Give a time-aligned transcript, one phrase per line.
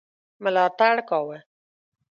[0.43, 1.37] ملاتړ کاوه.